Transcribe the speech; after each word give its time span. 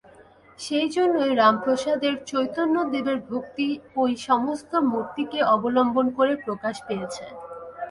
সেইজন্যই 0.59 1.33
রামপ্রসাদের, 1.35 2.13
চৈতন্যদেবের 2.25 3.19
ভক্তি 3.29 3.67
এই-সমস্ত 4.01 4.71
মূর্তিকে 4.91 5.39
অবলম্বন 5.55 6.05
করে 6.17 6.33
প্রকাশ 6.45 6.75
পেয়েছে। 6.87 7.25